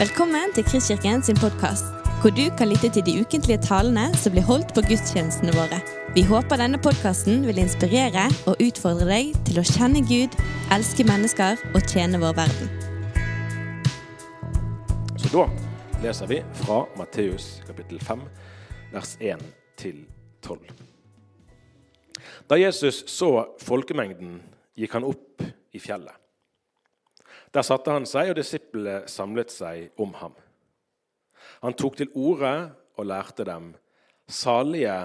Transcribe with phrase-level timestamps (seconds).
[0.00, 1.84] Velkommen til Kristkirken sin podkast,
[2.22, 5.76] hvor du kan lytte til de ukentlige talene som blir holdt på gudstjenestene våre.
[6.16, 10.38] Vi håper denne podkasten vil inspirere og utfordre deg til å kjenne Gud,
[10.72, 12.72] elske mennesker og tjene vår verden.
[15.20, 15.44] Så da
[16.06, 18.24] leser vi fra Matteus kapittel 5,
[18.96, 19.44] vers 1
[19.84, 20.00] til
[20.48, 20.64] 12.
[22.48, 23.34] Da Jesus så
[23.68, 24.40] folkemengden,
[24.80, 25.44] gikk han opp
[25.76, 26.19] i fjellet.
[27.54, 30.36] Der satte han seg, og disiplene samlet seg om ham.
[31.64, 33.72] Han tok til orde og lærte dem.:
[34.28, 34.96] Salige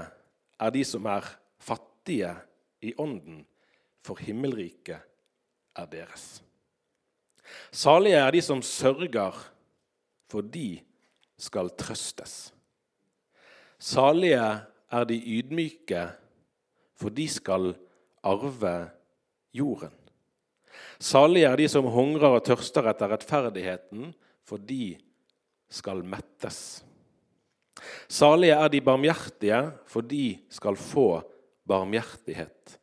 [0.59, 1.25] er de som er
[1.59, 2.35] fattige
[2.81, 3.45] i ånden,
[4.05, 5.01] for himmelriket
[5.75, 6.43] er deres.
[7.71, 9.33] Salige er de som sørger,
[10.29, 10.79] for de
[11.37, 12.53] skal trøstes.
[13.79, 16.07] Salige er de ydmyke,
[16.95, 17.73] for de skal
[18.23, 18.89] arve
[19.53, 20.04] jorden.
[20.99, 24.13] Salige er de som hungrer og tørster etter rettferdigheten,
[24.45, 24.95] for de
[25.71, 26.83] skal mettes.
[28.07, 31.09] Salige er de barmhjertige, for de skal få
[31.67, 32.77] barmhjertighet.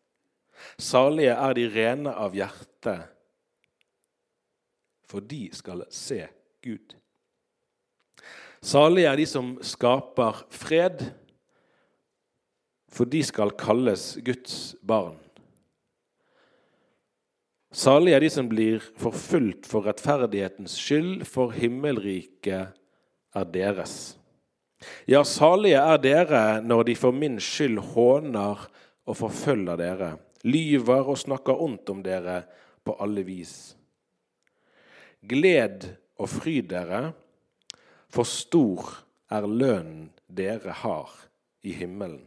[0.78, 2.96] Salige er de rene av hjerte,
[5.08, 6.24] for de skal se
[6.64, 6.94] Gud.
[8.62, 11.02] Salige er de som skaper fred,
[12.92, 15.18] for de skal kalles Guds barn.
[17.72, 22.74] Salige er de som blir forfulgt for rettferdighetens skyld, for himmelriket
[23.32, 23.94] er deres.
[25.08, 28.66] Ja, salige er dere når de for min skyld håner
[29.08, 30.10] og forfølger dere,
[30.44, 32.42] lyver og snakker ondt om dere
[32.84, 33.74] på alle vis.
[35.24, 35.88] Gled
[36.20, 37.04] og fryd dere,
[38.12, 38.98] for stor
[39.32, 41.12] er lønnen dere har
[41.64, 42.26] i himmelen.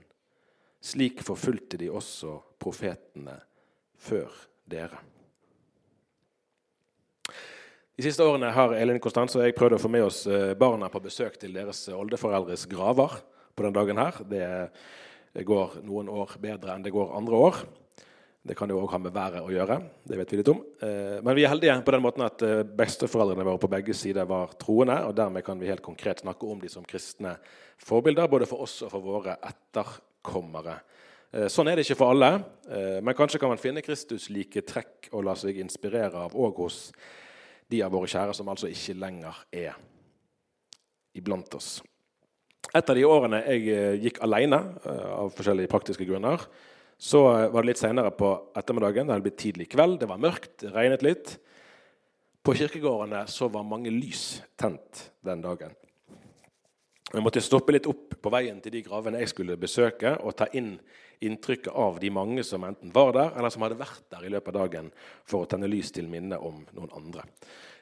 [0.81, 3.37] Slik forfulgte de også profetene
[3.93, 4.31] før
[4.65, 4.97] dere.
[7.95, 10.25] De siste årene har Elin Konstanse og jeg prøvd å få med oss
[10.59, 13.13] barna på besøk til deres oldeforeldres graver
[13.55, 14.19] på den dagen her.
[14.27, 17.61] Det går noen år bedre enn det går andre år.
[18.43, 19.79] Det kan jo òg ha med været å gjøre.
[20.03, 20.59] Det vet vi litt om.
[21.23, 22.43] Men vi er heldige på den måten at
[22.75, 26.59] besteforeldrene våre på begge sider var troende, og dermed kan vi helt konkret snakke om
[26.59, 27.37] de som kristne
[27.79, 30.81] forbilder, både for oss og for våre etterkommere.
[31.47, 32.43] Sånn er det ikke for alle,
[32.99, 36.89] men kanskje kan man finne Kristus-like trekk å la seg inspirere av òg hos
[37.71, 39.75] de av våre kjære som altså ikke lenger er
[41.17, 41.79] iblant oss.
[42.75, 46.41] Et av de årene jeg gikk alene av forskjellige praktiske grunner,
[46.97, 47.21] så
[47.51, 49.07] var det litt seinere på ettermiddagen.
[49.07, 51.35] Det hadde blitt tidlig kveld, det var mørkt, det regnet litt.
[52.45, 55.73] På kirkegårdene så var mange lys tent den dagen.
[57.15, 60.49] Jeg måtte stoppe litt opp på veien til de gravene jeg skulle besøke, og ta
[60.51, 60.73] inn
[61.23, 64.51] inntrykket av de mange som enten var der, eller som hadde vært der i løpet
[64.51, 64.89] av dagen
[65.23, 67.23] for å tenne lys til minne om noen andre.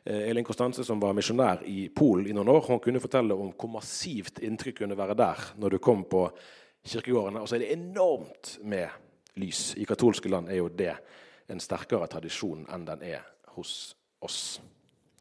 [0.06, 3.72] Elin Konstanse, som var misjonær i Polen i noen år, hun kunne fortelle om hvor
[3.74, 6.28] massivt inntrykk kunne være der når du kom på
[6.86, 7.42] kirkegårdene.
[7.42, 9.72] Og så er det enormt med lys.
[9.82, 10.94] I katolske land er jo det
[11.50, 14.60] en sterkere tradisjon enn den er hos oss.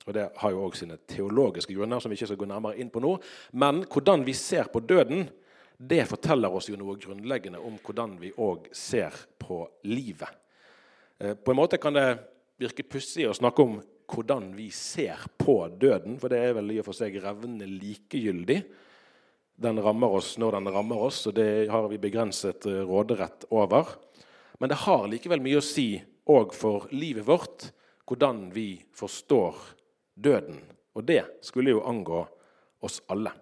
[0.07, 2.91] Og Det har jo òg sine teologiske grunner, som vi ikke skal gå nærmere inn
[2.91, 3.15] på nå.
[3.53, 5.29] Men hvordan vi ser på døden,
[5.79, 10.31] det forteller oss jo noe grunnleggende om hvordan vi òg ser på livet.
[11.19, 12.07] På en måte kan det
[12.63, 13.81] virke pussig å snakke om
[14.13, 18.59] hvordan vi ser på døden, for det er vel i og for seg revnende likegyldig.
[19.63, 23.95] Den rammer oss når den rammer oss, og det har vi begrenset råderett over.
[24.59, 25.95] Men det har likevel mye å si
[26.31, 27.71] òg for livet vårt,
[28.07, 29.57] hvordan vi forstår
[30.15, 30.61] døden.
[30.93, 32.25] Og det skulle jo angå
[32.83, 33.33] oss alle.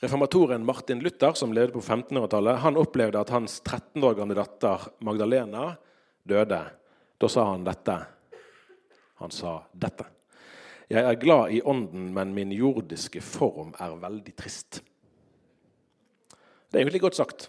[0.00, 4.90] Reformatoren Martin Luther, som levde på 1500-tallet, han opplevde at hans 13 år gamle datter
[5.00, 5.70] Magdalena
[6.22, 6.60] døde.
[7.16, 7.96] Da sa han dette.
[9.22, 10.04] Han sa dette.
[10.92, 14.82] Jeg er glad i ånden, men min jordiske form er veldig trist.
[16.70, 17.48] Det er egentlig godt sagt.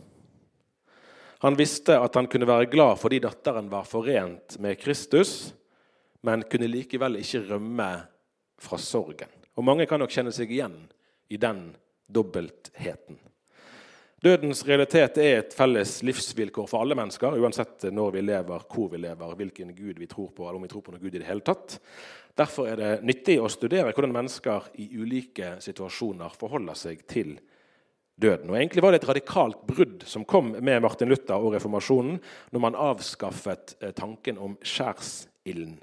[1.44, 5.52] Han visste at han kunne være glad fordi datteren var forent med Kristus,
[6.26, 7.90] men kunne likevel ikke rømme
[8.62, 9.32] fra sorgen.
[9.58, 10.78] Og Mange kan nok kjenne seg igjen
[11.30, 11.70] i den
[12.08, 13.18] dobbeltheten.
[14.24, 19.02] Dødens realitet er et felles livsvilkår for alle mennesker, uansett når vi lever, hvor vi
[19.04, 21.28] lever, hvilken Gud vi tror på, eller om vi tror på noen Gud i det
[21.28, 21.78] hele tatt.
[22.38, 27.36] Derfor er det nyttig å studere hvordan mennesker i ulike situasjoner forholder seg til
[28.18, 28.50] døden.
[28.50, 32.18] Og Egentlig var det et radikalt brudd som kom med Martin Luther og reformasjonen
[32.54, 35.78] når man avskaffet tanken om skjærsilden.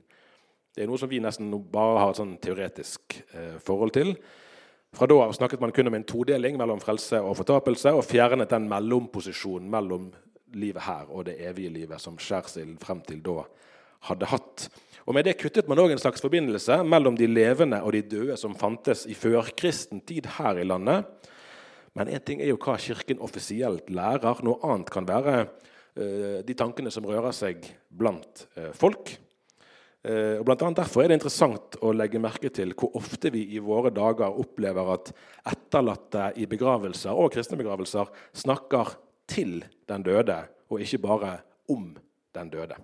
[0.75, 3.15] Det er noe som vi nesten bare har et sånn teoretisk
[3.63, 4.17] forhold til.
[4.95, 8.51] Fra da av snakket man kun om en todeling mellom frelse og fortapelse, og fjernet
[8.51, 10.09] den mellomposisjonen mellom
[10.55, 13.43] livet her og det evige livet som skjærsilden frem til da
[14.09, 14.69] hadde hatt.
[15.05, 18.37] Og Med det kuttet man òg en slags forbindelse mellom de levende og de døde
[18.41, 21.05] som fantes i førkristen tid her i landet.
[21.95, 24.41] Men én ting er jo hva Kirken offisielt lærer.
[24.43, 29.15] Noe annet kan være uh, de tankene som rører seg blant uh, folk.
[30.05, 33.47] Uh, og blant annet Derfor er det interessant å legge merke til hvor ofte vi
[33.57, 35.13] i våre dager opplever at
[35.49, 38.99] etterlatte i begravelser og kristne begravelser snakker
[39.31, 41.39] til den døde, og ikke bare
[41.73, 41.95] om
[42.37, 42.77] den døde.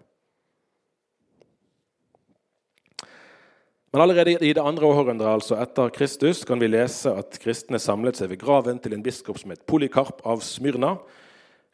[3.90, 8.20] Men allerede i det andre århundret altså etter Kristus kan vi lese at kristne samlet
[8.20, 10.94] seg ved graven til en biskop som het Polikarp av Smyrna,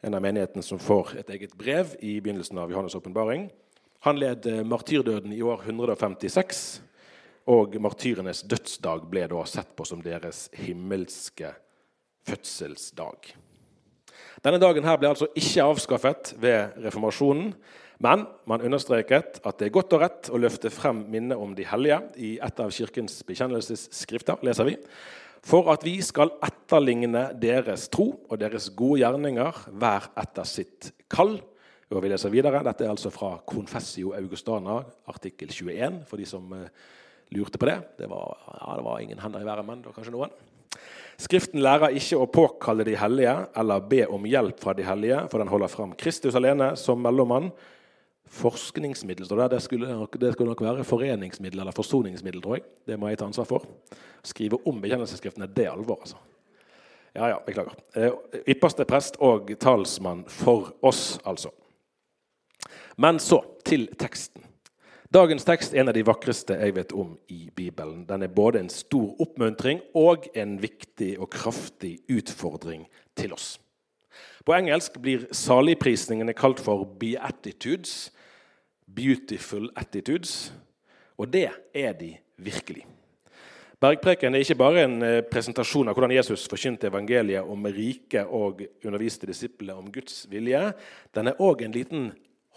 [0.01, 3.47] en av menighetene som får et eget brev i begynnelsen av Johannes' åpenbaring.
[4.05, 6.81] Han led eh, martyrdøden i år 156,
[7.47, 11.53] og martyrenes dødsdag ble da sett på som deres himmelske
[12.27, 13.33] fødselsdag.
[14.43, 17.53] Denne dagen her ble altså ikke avskaffet ved reformasjonen,
[18.03, 21.65] men man understreket at det er godt og rett å løfte frem minnet om de
[21.65, 21.97] hellige.
[22.21, 24.75] I et av Kirkens bekjennelsesskrifter leser vi
[25.47, 31.37] for at vi skal etterligne deres tro og deres gode gjerninger hver etter sitt kall.
[31.87, 36.51] Og vi leser videre, Dette er altså fra Confessio Augustana, artikkel 21, for de som
[36.51, 36.67] uh,
[37.31, 37.77] lurte på det.
[38.01, 40.35] Det var, ja, det var ingen hender i været, men det var kanskje noen.
[41.17, 45.41] Skriften lærer ikke å påkalle de hellige eller be om hjelp fra de hellige, for
[45.41, 47.49] den holder fram Kristus alene som mellommann
[48.29, 49.25] forskningsmiddel.
[49.25, 49.47] står det.
[49.55, 52.41] Det skulle, det skulle, nok være foreningsmiddel eller forsoningsmiddel.
[52.41, 52.65] tror jeg.
[52.85, 53.65] Det må jeg ta ansvar for.
[54.23, 56.03] Skrive om bekjennelsesskriftene, det alvor.
[56.03, 56.19] altså.
[57.15, 57.73] Ja, ja, beklager.
[57.95, 58.11] Eh,
[58.47, 61.49] ypperste prest og talsmann for oss, altså.
[62.97, 64.43] Men så til teksten.
[65.13, 68.03] Dagens tekst er en av de vakreste jeg vet om i Bibelen.
[68.09, 72.83] Den er både en stor oppmuntring og en viktig og kraftig utfordring
[73.15, 73.55] til oss.
[74.43, 78.11] På engelsk blir saligprisningene kalt for 'beatitudes',
[78.87, 80.53] Beautiful attitudes.
[81.17, 82.85] Og det er de virkelig.
[83.79, 88.63] Bergpreken er ikke bare en eh, presentasjon av hvordan Jesus forkynte evangeliet om rike og
[88.85, 90.71] underviste disiplene om Guds vilje.
[91.13, 92.07] Den er òg en liten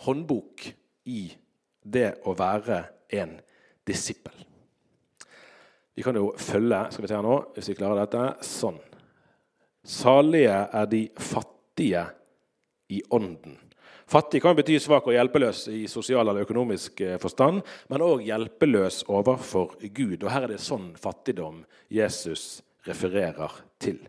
[0.07, 0.67] håndbok
[1.11, 1.23] i
[1.83, 2.83] det å være
[3.21, 3.37] en
[3.87, 4.37] disippel.
[5.97, 8.79] Vi kan jo følge skal vi se her nå, hvis vi klarer dette, sånn.
[9.85, 12.05] Salige er de fattige
[12.93, 13.59] i ånden
[14.11, 17.61] Fattig kan bety svak og hjelpeløs i sosial eller økonomisk eh, forstand,
[17.93, 20.25] men òg hjelpeløs overfor Gud.
[20.25, 21.61] Og Her er det sånn fattigdom
[21.95, 24.01] Jesus refererer til.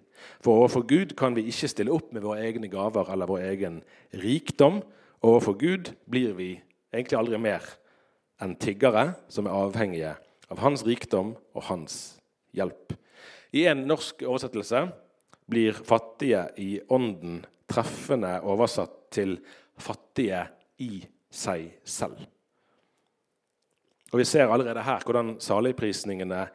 [0.42, 3.78] For overfor Gud kan vi ikke stille opp med våre egne gaver eller vår egen
[4.24, 4.82] rikdom.
[5.22, 6.50] Overfor Gud blir vi
[6.94, 7.66] egentlig aldri mer
[8.42, 10.16] enn tiggere som er avhengige
[10.52, 11.98] av hans rikdom og hans
[12.58, 12.96] hjelp.
[13.54, 14.88] I en norsk oversettelse
[15.52, 19.38] blir 'fattige i ånden' treffende oversatt til
[19.78, 20.48] fattige
[20.80, 22.20] i seg selv.
[24.12, 26.48] Og Vi ser allerede her hvordan saligprisningene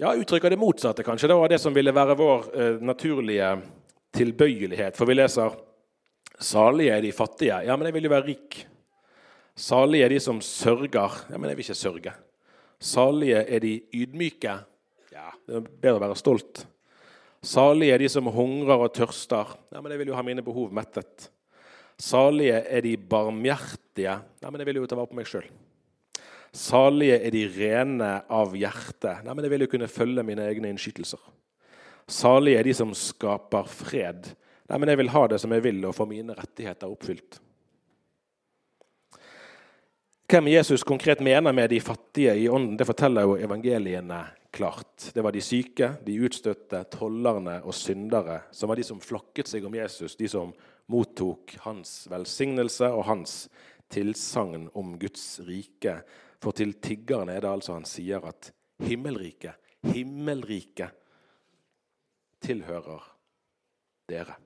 [0.00, 1.30] ja, uttrykker det motsatte, kanskje.
[1.30, 3.60] av det som ville være vår eh, naturlige
[4.12, 4.96] tilbøyelighet.
[4.96, 5.52] For vi leser
[6.42, 7.62] 'Salige er de fattige'.
[7.66, 8.66] Ja, men jeg vil jo være rik.
[9.54, 11.30] Salige er de som sørger.
[11.30, 12.12] Ja, men jeg vil ikke sørge.
[12.80, 14.58] Salige er de ydmyke.
[15.12, 16.64] Ja, det er bedre å være stolt.
[17.42, 19.54] Salige er de som hungrer og tørster.
[19.70, 21.28] Ja, men jeg vil jo ha mine behov mettet.
[21.98, 24.16] Salige er de barmhjertige.
[24.42, 25.46] Ja, men jeg vil jo ta vare på meg sjøl.
[26.52, 29.14] Salige er de rene av hjerte.
[29.22, 31.20] Nei, men jeg vil jo kunne følge mine egne innskytelser.
[32.10, 34.32] Salige er de som skaper fred.
[34.72, 37.36] Nei, men jeg vil ha det som jeg vil, og få mine rettigheter oppfylt.
[40.32, 45.10] Hvem Jesus konkret mener med de fattige i ånden, det forteller jo evangeliene klart.
[45.12, 49.66] Det var de syke, de utstøtte, tollerne og syndere som var de som flokket seg
[49.68, 50.54] om Jesus, de som
[50.88, 53.34] mottok hans velsignelse og hans
[53.92, 55.98] tilsagn om Guds rike.
[56.40, 58.54] For til tiggerne er det altså han sier at
[58.88, 59.60] himmelriket,
[59.92, 60.96] himmelriket,
[62.40, 63.04] tilhører
[64.08, 64.38] dere.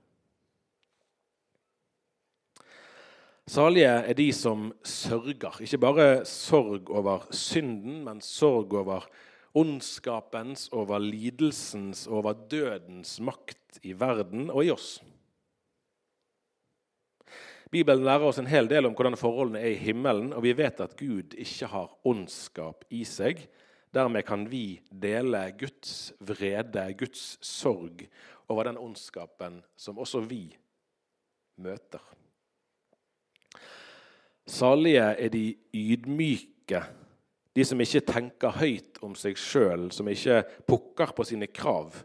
[3.46, 5.60] Salige er de som sørger.
[5.62, 9.06] Ikke bare sorg over synden, men sorg over
[9.54, 14.98] ondskapens, over lidelsens, over dødens makt i verden og i oss.
[17.70, 20.82] Bibelen lærer oss en hel del om hvordan forholdene er i himmelen, og vi vet
[20.82, 23.46] at Gud ikke har ondskap i seg.
[23.94, 28.08] Dermed kan vi dele Guds vrede, Guds sorg,
[28.50, 30.48] over den ondskapen som også vi
[31.62, 32.02] møter.
[34.46, 36.82] Salige er de ydmyke,
[37.56, 41.96] de som ikke tenker høyt om seg sjøl, som ikke pukker på sine krav.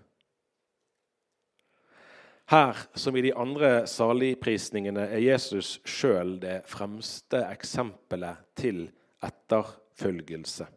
[2.51, 8.83] Her, som i de andre saligprisningene, er Jesus sjøl det fremste eksempelet til
[9.23, 10.67] etterfølgelse.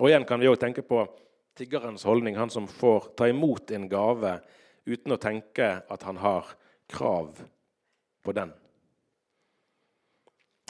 [0.00, 1.02] Og igjen kan vi også tenke på
[1.56, 4.38] tiggerens holdning, han som får ta imot en gave
[4.86, 6.54] uten å tenke at han har
[6.92, 7.42] krav
[8.24, 8.52] på den.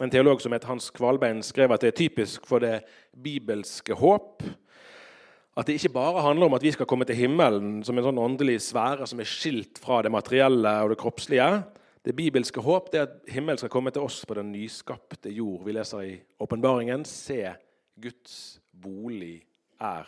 [0.03, 2.83] En teolog som het Hans Kvalbein, skrev at det er typisk for det
[3.17, 4.43] bibelske håp
[5.57, 8.21] at det ikke bare handler om at vi skal komme til himmelen som en sånn
[8.21, 11.47] åndelig sfære som er skilt fra det materielle og det kroppslige.
[12.05, 15.65] Det bibelske håp det er at himmelen skal komme til oss på den nyskapte jord.
[15.65, 16.12] Vi leser i
[16.45, 17.41] åpenbaringen Se,
[17.97, 19.47] Guds bolig
[19.81, 20.05] er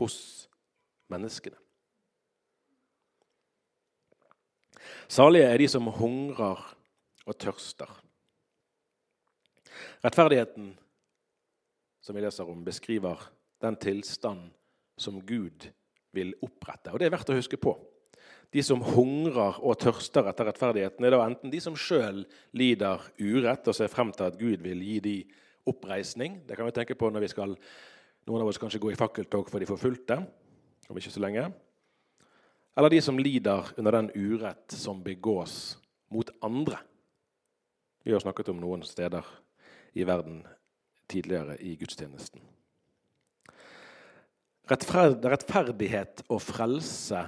[0.00, 0.18] hos
[1.10, 1.54] menneskene.
[5.10, 6.66] Salige er de som hungrer
[7.26, 7.90] og tørster.
[10.04, 10.72] Rettferdigheten
[12.00, 13.20] som vi leser om, beskriver
[13.60, 14.50] den tilstand
[14.96, 15.68] som Gud
[16.16, 16.92] vil opprette.
[16.92, 17.76] Og Det er verdt å huske på.
[18.50, 22.24] De som hungrer og tørster etter rettferdigheten, er da enten de som sjøl
[22.56, 25.16] lider urett og ser frem til at Gud vil gi de
[25.70, 26.40] oppreisning.
[26.48, 27.54] Det kan vi tenke på når vi skal
[28.26, 30.18] noen av oss kanskje gå i fakkeltog for de forfulgte
[30.90, 31.46] om ikke så lenge.
[32.76, 35.76] Eller de som lider under den urett som begås
[36.10, 36.80] mot andre.
[38.02, 39.26] Vi har snakket om noen steder
[39.92, 40.42] i verden
[41.10, 42.42] tidligere i gudstjenesten.
[44.70, 47.24] Rettferdighet og frelse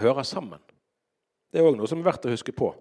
[0.00, 0.62] hører sammen.
[1.50, 2.72] Det er òg noe som er verdt å huske på.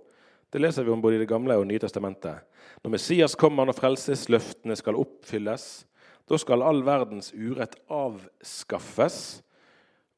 [0.50, 2.42] Det leser vi om både i Det gamle og Nye testamentet.
[2.82, 5.68] Når Messias kommer, når frelsesløftene skal oppfylles,
[6.30, 9.42] da skal all verdens urett avskaffes,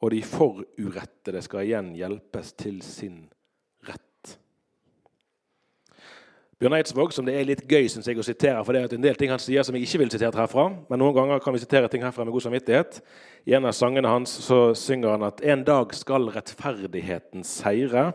[0.02, 3.26] og de forurettede skal igjen hjelpes til sin
[6.62, 9.02] Bjørn Eidsvåg, som det er litt gøy synes jeg, å sitere, for det er en
[9.02, 10.68] del ting han sier som jeg ikke ville sitert herfra.
[10.92, 13.00] Men noen ganger kan vi sitere ting herfra med god samvittighet.
[13.50, 18.12] I en av sangene hans så synger han at en dag skal rettferdigheten seire.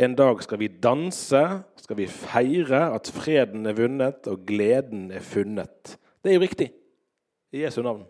[0.00, 1.44] En dag skal vi danse,
[1.84, 5.98] skal vi feire at freden er vunnet og gleden er funnet.
[6.24, 6.72] Det er jo riktig.
[7.52, 8.06] I Jesu navn.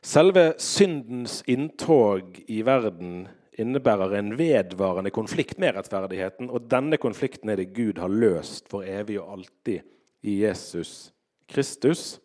[0.00, 3.26] Selve syndens inntog i verden
[3.60, 6.50] innebærer en vedvarende konflikt med rettferdigheten.
[6.52, 9.86] Og denne konflikten er det Gud har løst for evig og alltid
[10.26, 11.12] i Jesus
[11.48, 12.18] Kristus.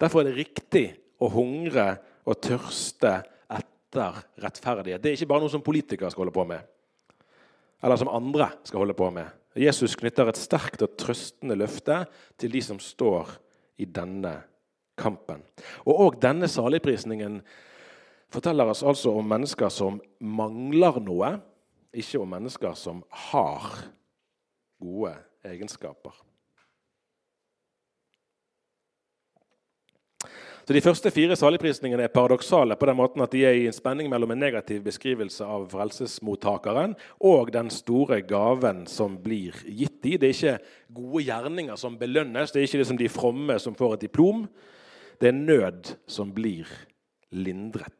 [0.00, 0.86] Derfor er det riktig
[1.22, 3.18] å hungre og tørste
[3.52, 5.02] etter rettferdighet.
[5.02, 6.60] Det er ikke bare noe som politikere skal holde på med,
[7.82, 9.30] eller som andre skal holde på med.
[9.56, 12.02] Jesus knytter et sterkt og trøstende løfte
[12.36, 13.30] til de som står
[13.80, 14.34] i denne
[15.00, 15.40] kampen.
[15.88, 17.40] Og òg denne saligprisningen
[18.32, 21.36] forteller oss altså om mennesker som mangler noe,
[21.96, 23.68] ikke om mennesker som har
[24.82, 25.14] gode
[25.46, 26.26] egenskaper.
[30.66, 33.74] Så De første fire saligprisningene er paradoksale på den måten at de er i en
[33.74, 40.18] spenning mellom en negativ beskrivelse av frelsesmottakeren og den store gaven som blir gitt dem.
[40.18, 40.56] Det er ikke
[40.98, 44.48] gode gjerninger som belønnes, det er ikke liksom de fromme som får et diplom.
[45.22, 46.66] Det er nød som blir
[47.30, 47.94] lindret.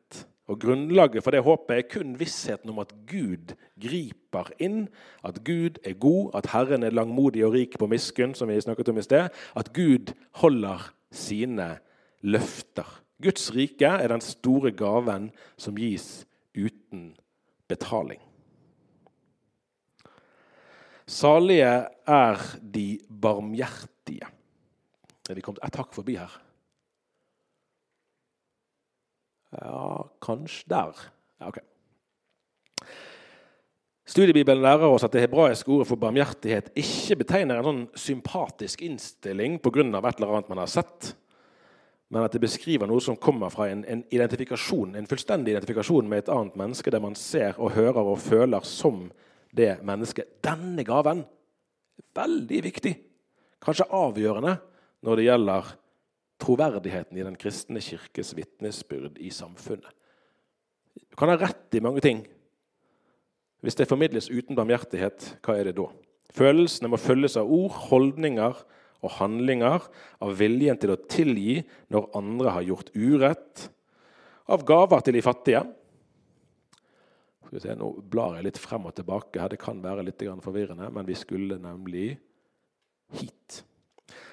[0.46, 4.84] Og Grunnlaget for det håpet er kun vissheten om at Gud griper inn,
[5.26, 8.92] at Gud er god, at Herren er langmodig og rik på miskunn, som vi snakket
[8.92, 11.78] om i sted, at Gud holder sine
[12.22, 12.86] løfter.
[13.22, 17.16] Guds rike er den store gaven som gis uten
[17.68, 18.20] betaling.
[21.06, 22.42] Salige er
[22.74, 24.26] de barmhjertige.
[25.30, 26.45] Er vi kommet et hakk forbi her?
[29.60, 31.02] Ja, kanskje der.
[31.40, 31.60] Ja, ok.
[34.06, 39.58] Studiebibelen lærer oss at det hebraiske ordet for barmhjertighet ikke betegner en sånn sympatisk innstilling
[39.58, 39.82] pga.
[39.82, 41.16] et eller annet man har sett,
[42.08, 46.18] men at det beskriver noe som kommer fra en, en, identifikasjon, en fullstendig identifikasjon med
[46.22, 49.08] et annet menneske, der man ser og hører og føler som
[49.50, 50.38] det mennesket.
[50.44, 52.94] Denne gaven er veldig viktig,
[53.58, 54.54] kanskje avgjørende,
[55.02, 55.74] når det gjelder
[56.42, 59.92] troverdigheten i den kristne kirkes vitnesbyrd i samfunnet.
[60.96, 62.24] Du kan ha rett i mange ting.
[63.64, 65.88] Hvis det formidles uten barmhjertighet, hva er det da?
[66.36, 68.58] Følelsene må følges av ord, holdninger
[69.04, 69.86] og handlinger,
[70.20, 71.60] av viljen til å tilgi
[71.92, 73.66] når andre har gjort urett,
[74.46, 75.64] av gaver til de fattige.
[77.56, 79.40] Se, nå blar jeg litt frem og tilbake.
[79.40, 82.18] her, Det kan være litt forvirrende, men vi skulle nemlig
[83.14, 83.62] hit.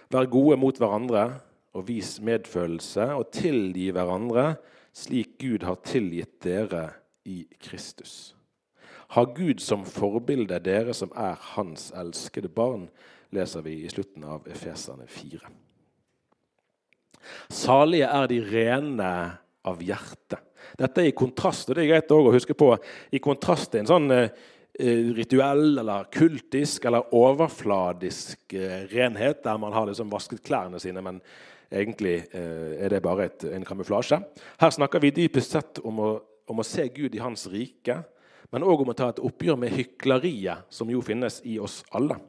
[0.10, 1.42] Være gode mot hverandre,
[1.74, 4.54] og vis medfølelse og tilgi hverandre
[4.94, 6.86] slik Gud har tilgitt dere
[7.26, 8.36] i Kristus.
[9.14, 12.88] Ha Gud som forbilde, dere som er Hans elskede barn,
[13.34, 15.42] leser vi i slutten av Efeserne 4.
[17.54, 19.12] Salige er de rene
[19.64, 20.40] av hjerte.
[20.80, 22.74] Dette er i kontrast og det er greit å huske på,
[23.14, 24.30] i kontrast til en sånn eh,
[25.16, 31.22] rituell eller kultisk eller overfladisk eh, renhet, der man har liksom vasket klærne sine, men
[31.74, 34.20] egentlig eh, er det bare et, en kamuflasje.
[34.62, 36.12] Her snakker vi dypest sett om å,
[36.50, 38.02] om å se Gud i Hans rike,
[38.54, 42.20] men òg om å ta et oppgjør med hykleriet som jo finnes i oss alle.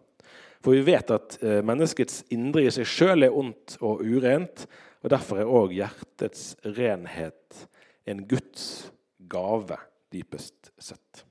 [0.64, 4.64] For vi vet at eh, menneskets indre i seg sjøl er ondt og urent.
[5.04, 7.66] og Derfor er òg hjertets renhet
[8.08, 8.88] en Guds
[9.28, 9.76] gave,
[10.12, 11.24] dypest sett.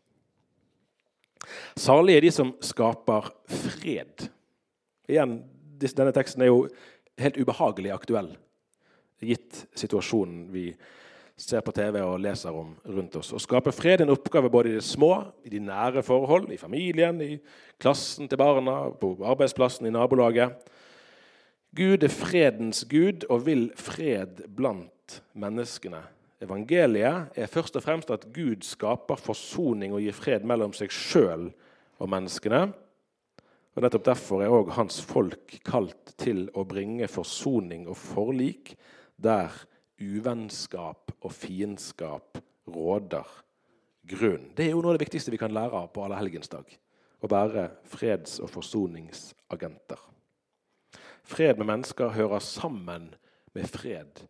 [1.78, 4.30] Salige er de som skaper fred.
[5.10, 5.42] Igjen,
[5.84, 6.62] Denne teksten er jo
[7.22, 8.34] helt ubehagelig aktuell,
[9.24, 10.68] gitt situasjonen vi
[11.40, 13.32] ser på TV og leser om rundt oss.
[13.34, 15.16] Å skape fred er en oppgave både i det små,
[15.46, 17.38] i de nære forhold, i familien, i
[17.82, 20.60] klassen til barna, på arbeidsplassen, i nabolaget.
[21.74, 26.04] Gud er fredens gud og vil fred blant menneskene.
[26.44, 31.48] Evangeliet er først og fremst at Gud skaper forsoning og gir fred mellom seg sjøl
[31.98, 32.68] og menneskene.
[33.74, 38.76] Og Nettopp derfor er òg hans folk kalt til å bringe forsoning og forlik
[39.18, 39.54] der
[40.02, 42.38] uvennskap og fiendskap
[42.70, 43.28] råder
[44.06, 44.52] grunn.
[44.54, 46.68] Det er jo noe av det viktigste vi kan lære av på allehelgensdag.
[47.24, 50.02] Å være freds- og forsoningsagenter.
[51.24, 53.14] Fred med mennesker hører sammen
[53.56, 54.26] med fred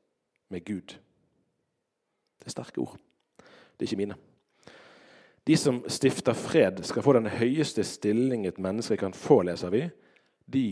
[0.54, 0.96] med Gud.
[2.40, 3.00] Det er sterke ord.
[3.76, 4.20] Det er ikke mine.
[5.44, 9.84] De som stifter fred, skal få den høyeste stilling et menneske kan få, leser vi.
[10.48, 10.68] De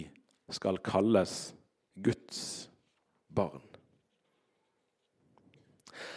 [0.51, 1.51] skal kalles
[1.99, 2.69] Guds
[3.27, 3.63] barn.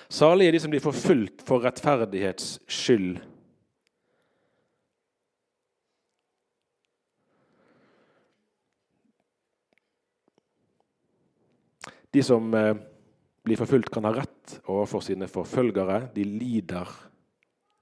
[0.06, 3.16] Salige er de som blir forfulgt for rettferdighets skyld.
[12.14, 12.76] De som eh,
[13.42, 16.04] blir forfulgt, kan ha rett overfor sine forfølgere.
[16.14, 16.86] De lider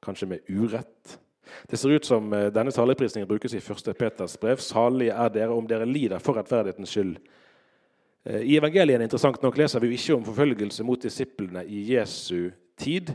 [0.02, 1.18] kanskje med urett.
[1.66, 3.92] Det ser ut som eh, denne saligprisningen brukes i 1.
[3.98, 4.56] Peters brev.
[4.62, 7.18] Salige er dere om dere lider for rettferdighetens skyld.
[8.24, 12.50] Eh, I evangeliene interessant nok leser vi jo ikke om forfølgelse mot disiplene i Jesu
[12.78, 13.14] tid,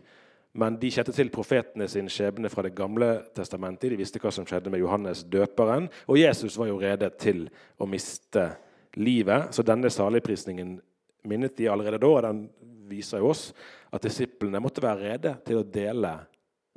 [0.58, 3.92] men de kjente til profetene sin skjebne fra Det gamle testamentet.
[3.92, 5.90] De visste hva som skjedde med Johannes døperen.
[6.08, 7.46] Og Jesus var jo rede til
[7.78, 8.50] å miste
[8.98, 9.54] livet.
[9.54, 10.80] Så denne saligprisningen
[11.28, 12.42] minnet de allerede da, og den
[12.90, 13.52] viser jo oss
[13.94, 16.16] at disiplene måtte være rede til å dele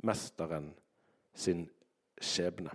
[0.03, 0.71] mesteren
[1.33, 1.67] sin
[2.21, 2.71] skjebne.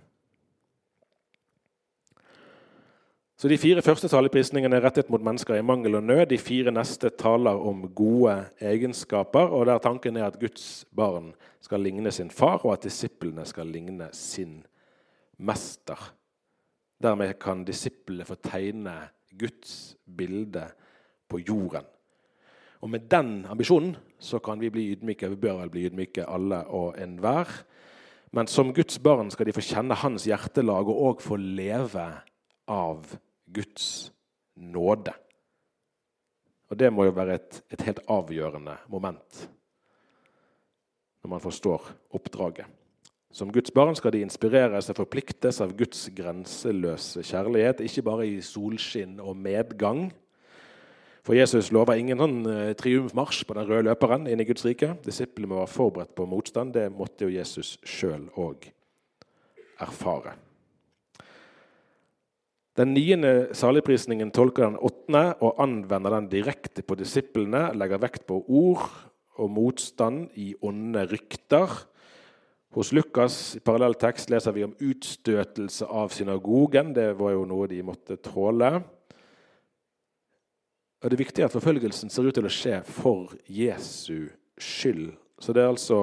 [3.37, 6.23] Så De fire første taleprisningene er rettet mot mennesker i mangel og nød.
[6.31, 8.33] De fire neste taler om gode
[8.65, 13.45] egenskaper, og der tanken er at Guds barn skal ligne sin far, og at disiplene
[13.45, 14.63] skal ligne sin
[15.37, 16.01] mester.
[16.97, 18.95] Dermed kan disiplene få tegne
[19.37, 20.65] Guds bilde
[21.29, 21.85] på jorden.
[22.81, 25.29] Og Med den ambisjonen så kan vi bli ydmyke.
[25.29, 27.51] Vi bør vel bli ydmyke, alle og enhver.
[28.35, 32.07] Men som Guds barn skal de få kjenne hans hjertelag og òg få leve
[32.67, 33.05] av
[33.53, 34.11] Guds
[34.55, 35.13] nåde.
[36.67, 39.47] Og Det må jo være et, et helt avgjørende moment
[41.27, 41.83] når man forstår
[42.15, 42.67] oppdraget.
[43.31, 48.37] Som Guds barn skal de inspireres og forpliktes av Guds grenseløse kjærlighet, ikke bare i
[48.41, 50.07] solskinn og medgang.
[51.27, 54.93] For Jesus lover ingen sånn eh, triumfmarsj på den røde løperen inn i Guds rike.
[55.03, 56.71] Disiplene må være forberedt på motstand.
[56.77, 58.69] Det måtte jo Jesus sjøl òg
[59.83, 60.37] erfare.
[62.79, 68.39] Den niende saligprisningen tolker den åttende og anvender den direkte på disiplene, legger vekt på
[68.47, 68.87] ord
[69.35, 71.73] og motstand i onde rykter.
[72.77, 76.95] Hos Lukas i parallell tekst leser vi om utstøtelse av synagogen.
[76.95, 78.77] Det var jo noe de måtte tåle.
[81.03, 85.11] Og Det er viktig at forfølgelsen ser ut til å skje for Jesu skyld.
[85.37, 85.99] Så det er altså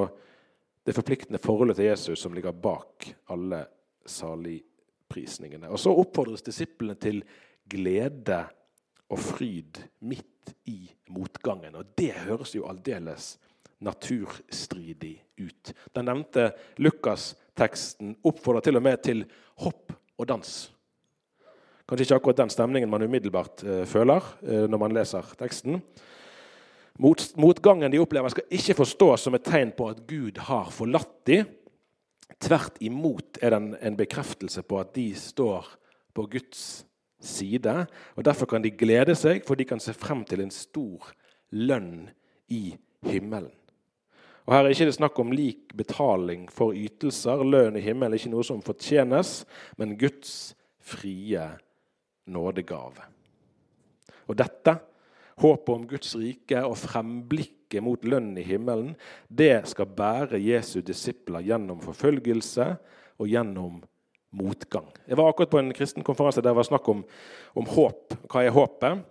[0.86, 3.64] det forpliktende forholdet til Jesus som ligger bak alle
[4.06, 5.70] saligprisningene.
[5.72, 7.24] Og så oppfordres disiplene til
[7.66, 8.44] glede
[9.10, 11.74] og fryd midt i motgangen.
[11.74, 13.34] Og det høres jo aldeles
[13.84, 15.74] naturstridig ut.
[15.96, 19.24] Den nevnte Lukas-teksten oppfordrer til og med til
[19.64, 20.54] hopp og dans.
[21.88, 25.82] Kanskje ikke akkurat den stemningen man umiddelbart uh, føler uh, når man leser teksten.
[26.98, 31.16] Mot, motgangen de opplever, skal ikke forstås som et tegn på at Gud har forlatt
[31.26, 31.50] dem,
[32.42, 35.68] Tvert imot er den en bekreftelse på at de står
[36.14, 36.84] på Guds
[37.20, 37.86] side.
[38.16, 41.12] og Derfor kan de glede seg, for de kan se frem til en stor
[41.52, 42.08] lønn
[42.52, 42.74] i
[43.06, 43.52] himmelen.
[44.44, 47.40] Og Her er ikke det snakk om lik betaling for ytelser.
[47.44, 49.44] Lønn i himmelen er ikke noe som fortjenes,
[49.80, 50.52] men Guds
[50.84, 51.46] frie
[52.26, 53.08] nådegave.
[54.28, 54.76] Og dette,
[55.42, 58.94] håpet om Guds rike og fremblikket mot lønn i himmelen,
[59.28, 62.68] det skal bære Jesu disipler gjennom forfølgelse
[63.18, 63.82] og gjennom
[64.34, 64.86] motgang.
[65.06, 67.02] Jeg var akkurat på en kristen konferanse der det var snakk om,
[67.54, 68.16] om håp.
[68.30, 69.04] Hva er håpet?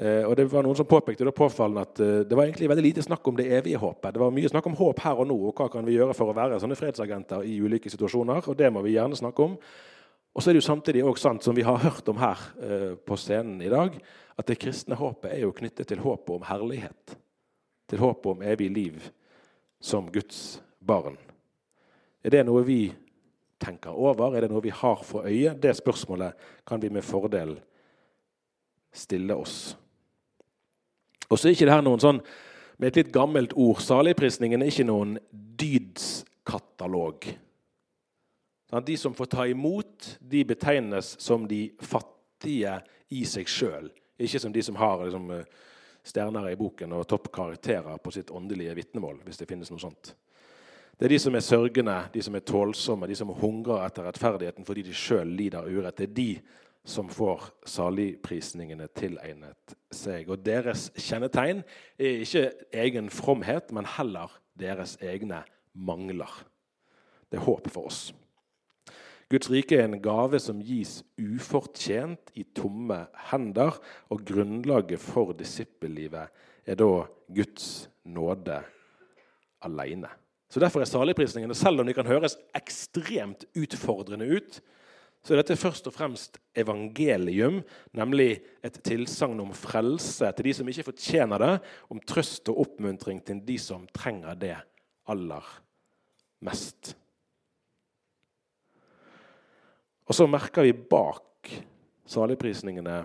[0.00, 2.84] Eh, og det var Noen som påpekte det påfallende at eh, det var egentlig veldig
[2.86, 4.14] lite snakk om det evige håpet.
[4.14, 6.30] Det var mye snakk om håp her og nå, og hva kan vi gjøre for
[6.30, 8.46] å være sånne fredsagenter i ulike situasjoner.
[8.46, 9.58] og Det må vi gjerne snakke om.
[10.34, 12.92] Og så er det jo samtidig også sant, som vi har hørt om her eh,
[12.94, 13.96] på scenen i dag,
[14.38, 17.16] at det kristne håpet er jo knyttet til håpet om herlighet.
[17.90, 19.10] Til håpet om evig liv
[19.82, 21.18] som Guds barn.
[22.22, 22.84] Er det noe vi
[23.60, 24.36] tenker over?
[24.36, 25.56] Er det noe vi har for øye?
[25.58, 27.56] Det spørsmålet kan vi med fordel
[28.92, 29.76] stille oss.
[31.30, 32.22] Og så er ikke det her noen sånn,
[32.80, 35.18] med et litt gammelt ord Saligprisningen er ikke noen
[35.60, 37.28] dydskatalog.
[38.70, 42.76] De som får ta imot, de betegnes som de fattige
[43.10, 43.90] i seg sjøl.
[44.20, 45.30] Ikke som de som har liksom,
[46.06, 49.20] stjerner i boken og toppkarakterer på sitt åndelige vitnemål.
[49.24, 50.14] hvis det finnes noe sånt.
[50.98, 54.66] Det er de som er sørgende, de som er tålsomme, de som hungrer etter rettferdigheten
[54.68, 55.96] fordi de sjøl lider urett.
[55.96, 56.30] Det er de
[56.84, 60.28] som får saligprisningene tilegnet seg.
[60.28, 61.62] Og Deres kjennetegn
[61.98, 62.44] er ikke
[62.84, 66.30] egen fromhet, men heller deres egne mangler.
[67.30, 68.10] Det er håp for oss.
[69.30, 73.76] Guds rike er en gave som gis ufortjent i tomme hender,
[74.10, 76.32] og grunnlaget for disippellivet
[76.66, 76.88] er da
[77.30, 77.68] Guds
[78.10, 78.58] nåde
[79.62, 80.10] alene.
[80.50, 84.58] Så Derfor er saligprisningene, selv om de kan høres ekstremt utfordrende ut,
[85.22, 87.60] så er dette først og fremst evangelium,
[87.94, 91.52] nemlig et tilsagn om frelse til de som ikke fortjener det,
[91.92, 94.56] om trøst og oppmuntring til de som trenger det
[95.12, 95.52] aller
[96.48, 96.96] mest.
[100.10, 101.46] Og så merker vi bak
[102.10, 103.04] saligprisningene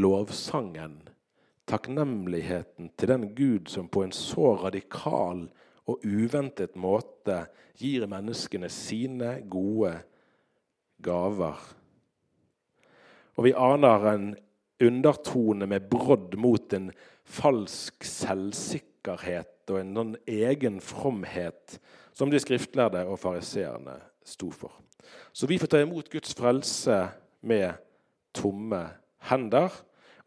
[0.00, 0.94] lovsangen,
[1.68, 5.42] takknemligheten til den Gud som på en så radikal
[5.84, 7.42] og uventet måte
[7.76, 9.90] gir menneskene sine gode
[11.04, 11.60] gaver.
[13.36, 14.30] Og vi aner en
[14.80, 16.88] undertone med brodd mot en
[17.28, 21.76] falsk selvsikkerhet og en noen egen fromhet
[22.16, 24.72] som de skriftlærde og fariseerne sto for.
[25.32, 26.98] Så vi får ta imot Guds frelse
[27.40, 27.72] med
[28.34, 28.84] tomme
[29.28, 29.72] hender.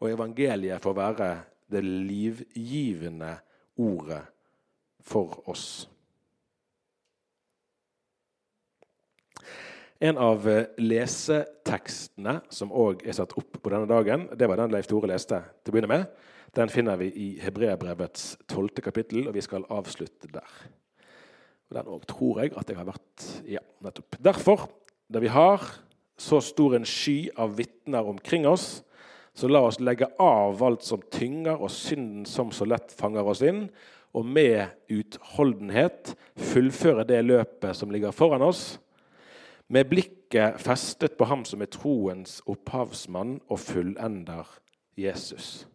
[0.00, 1.30] Og evangeliet får være
[1.72, 3.36] det livgivende
[3.76, 4.22] ordet
[5.00, 5.88] for oss.
[10.00, 10.44] En av
[10.76, 15.38] lesetekstene som òg er satt opp på denne dagen, det var den Leif Tore leste
[15.64, 16.10] til å begynne med.
[16.56, 20.52] Den finner vi i Hebreabrevets tolvte kapittel, og vi skal avslutte der.
[21.70, 24.18] Og Den òg tror jeg at jeg har vært Ja, nettopp.
[24.22, 24.68] Derfor,
[25.12, 25.62] da vi har
[26.18, 28.82] så stor en sky av vitner omkring oss,
[29.36, 33.42] så la oss legge av alt som tynger, og synden som så lett fanger oss
[33.44, 33.66] inn,
[34.16, 38.78] og med utholdenhet fullføre det løpet som ligger foran oss,
[39.68, 44.48] med blikket festet på ham som er troens opphavsmann og fullender
[44.96, 45.66] Jesus.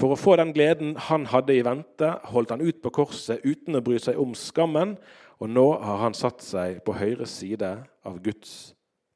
[0.00, 3.76] For å få den gleden han hadde i vente, holdt han ut på korset uten
[3.76, 4.96] å bry seg om skammen,
[5.42, 7.74] og nå har han satt seg på høyre side
[8.06, 8.72] av Guds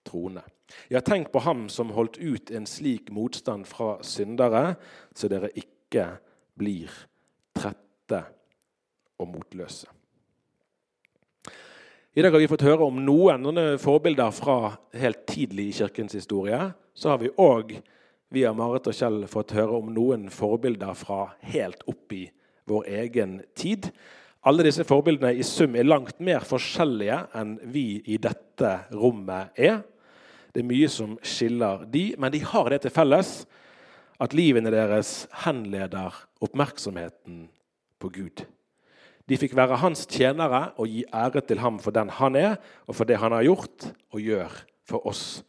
[0.07, 0.43] trone.
[0.91, 4.75] Ja, tenk på ham som holdt ut en slik motstand fra syndere,
[5.15, 6.09] så dere ikke
[6.59, 6.91] blir
[7.57, 8.25] trette
[9.23, 9.89] og motløse.
[12.17, 16.59] I dag har vi fått høre om noen forbilder fra helt tidlig i kirkens historie.
[16.97, 17.75] Så har vi òg
[18.35, 22.25] via Marit og Kjell fått høre om noen forbilder fra helt opp i
[22.67, 23.91] vår egen tid.
[24.47, 29.81] Alle disse forbildene i sum er langt mer forskjellige enn vi i dette rommet er.
[30.55, 33.33] Det er mye som skiller de, men de har det til felles
[34.23, 37.47] at livene deres henleder oppmerksomheten
[38.01, 38.47] på Gud.
[39.27, 42.95] De fikk være hans tjenere og gi ære til ham for den han er, og
[42.95, 45.43] for det han har gjort og gjør for oss.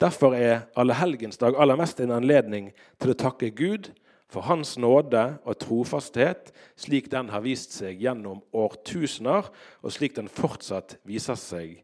[0.00, 3.92] Derfor er allehelgensdag aller mest en anledning til å takke Gud
[4.30, 9.50] for Hans nåde og trofasthet, slik den har vist seg gjennom årtusener,
[9.82, 11.76] og slik den fortsatt viser seg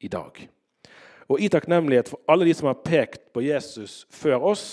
[0.00, 0.38] i dag.
[1.30, 4.64] Og I takknemlighet for alle de som har pekt på Jesus før oss,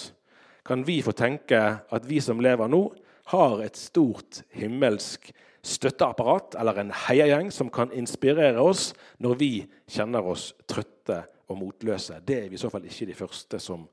[0.65, 2.87] kan vi få tenke at vi som lever nå,
[3.27, 5.29] har et stort himmelsk
[5.67, 9.51] støtteapparat eller en heiagjeng som kan inspirere oss når vi
[9.89, 12.21] kjenner oss trøtte og motløse.
[12.23, 13.85] Det er vi i så fall ikke de første som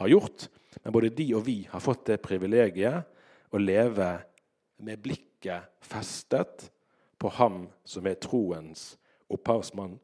[0.00, 0.48] har gjort.
[0.82, 3.04] Men både de og vi har fått det privilegiet
[3.50, 4.12] å leve
[4.80, 6.68] med blikket festet
[7.20, 8.94] på Ham som er troens
[9.30, 9.98] opphavsmann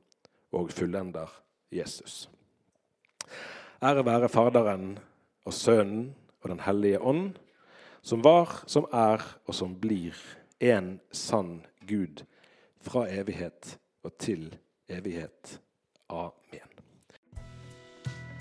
[0.57, 1.31] og fullender
[1.73, 2.27] Jesus.
[3.83, 4.97] Ære være Faderen
[5.47, 6.11] og Sønnen
[6.43, 7.37] og Den hellige ånd,
[8.03, 10.15] som var, som er og som blir
[10.61, 12.25] en sann Gud
[12.81, 14.55] fra evighet og til
[14.89, 15.61] evighet.
[16.11, 16.71] Amen.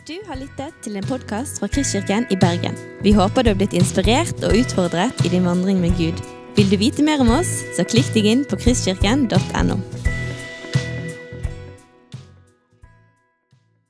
[0.05, 2.77] Du har lyttet til en podkast fra Kristkirken i Bergen.
[3.01, 6.21] Vi håper du har blitt inspirert og utfordret i din vandring med Gud.
[6.55, 10.04] Vil du vite mer om oss, så klikk deg inn på kristkirken.no.